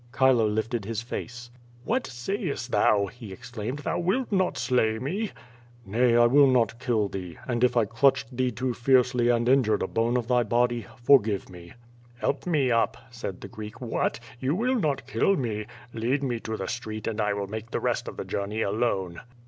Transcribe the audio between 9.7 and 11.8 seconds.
a bone of thy body, forgive me."